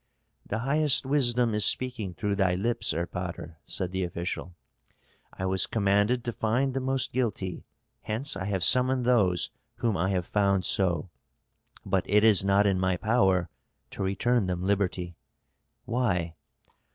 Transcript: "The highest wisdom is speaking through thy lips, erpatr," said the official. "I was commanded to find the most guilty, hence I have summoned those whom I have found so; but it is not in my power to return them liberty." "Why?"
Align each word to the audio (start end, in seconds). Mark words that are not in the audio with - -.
"The 0.47 0.57
highest 0.57 1.05
wisdom 1.05 1.53
is 1.53 1.63
speaking 1.63 2.15
through 2.15 2.33
thy 2.35 2.55
lips, 2.55 2.91
erpatr," 2.91 3.57
said 3.65 3.91
the 3.91 4.03
official. 4.03 4.55
"I 5.31 5.45
was 5.45 5.67
commanded 5.67 6.23
to 6.23 6.31
find 6.31 6.73
the 6.73 6.79
most 6.79 7.13
guilty, 7.13 7.65
hence 8.01 8.35
I 8.35 8.45
have 8.45 8.63
summoned 8.63 9.05
those 9.05 9.51
whom 9.75 9.95
I 9.95 10.09
have 10.09 10.25
found 10.25 10.65
so; 10.65 11.11
but 11.85 12.03
it 12.09 12.23
is 12.23 12.43
not 12.43 12.65
in 12.65 12.79
my 12.79 12.97
power 12.97 13.51
to 13.91 14.01
return 14.01 14.47
them 14.47 14.63
liberty." 14.63 15.17
"Why?" 15.85 16.33